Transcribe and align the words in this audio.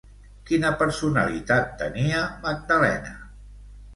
Quina 0.49 0.71
personalitat 0.79 1.69
tenia 1.83 2.23
Magdalena? 2.47 3.13